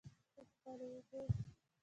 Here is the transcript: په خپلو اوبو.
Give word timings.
په 0.33 0.41
خپلو 0.49 0.85
اوبو. 0.97 1.19